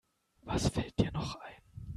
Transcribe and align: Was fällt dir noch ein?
Was 0.45 0.67
fällt 0.69 0.97
dir 0.97 1.11
noch 1.11 1.35
ein? 1.35 1.61